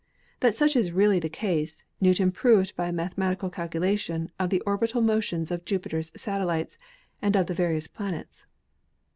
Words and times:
That 0.39 0.57
such 0.57 0.75
is 0.75 0.91
really 0.91 1.19
the 1.19 1.29
case, 1.29 1.83
Newton 2.01 2.31
proved 2.31 2.75
by 2.75 2.87
a 2.87 2.91
mathematical 2.91 3.51
calculation 3.51 4.31
of 4.39 4.49
the 4.49 4.59
orbital 4.61 4.99
motions 4.99 5.51
of 5.51 5.63
Jupiter's 5.63 6.11
satellites 6.19 6.79
and 7.21 7.35
of 7.35 7.45
the 7.45 7.53
various 7.53 7.85
planets. 7.85 8.47